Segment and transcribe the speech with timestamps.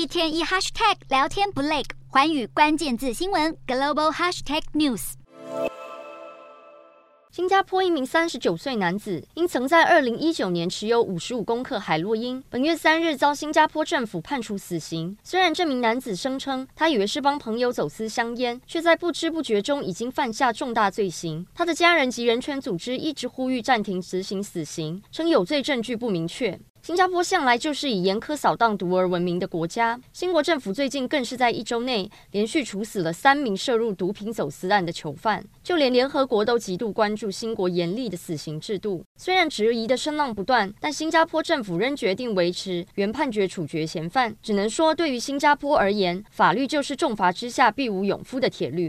[0.00, 5.12] 一天一 hashtag 聊天不累，环宇关键字新闻 global hashtag news。
[7.30, 15.14] 新加坡一名三十九岁男子，因曾在二零一九年持有五十五公克海洛因，本月三日遭新加坡政府判处死刑。
[15.22, 21.46] 虽然这名男子声称他以为是帮朋友走私香烟，却在不知不觉中已经犯下重大罪行。
[21.54, 26.58] 他的家人及人权组织一直呼吁暂停执行死刑，称有罪证据不明确。
[26.82, 30.00] 新加坡向来就是以严苛扫荡毒而闻名的国家。
[30.14, 35.44] 新国政府最近更是在一周内连续处死了三名涉入毒品走私案的囚犯。
[35.62, 39.04] 就连联合国都极度关注新国严厉的死刑制度。
[39.16, 44.34] 虽然质疑的声浪不断，但新加坡政府仍决定维持原判决处决嫌犯。
[44.42, 48.88] 只能说，对于新加坡而言，法律就是重罚之下必无勇夫的铁律。